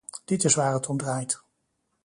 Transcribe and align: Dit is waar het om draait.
Dit 0.25 0.43
is 0.43 0.55
waar 0.55 0.73
het 0.73 0.87
om 0.89 0.97
draait. 0.97 1.41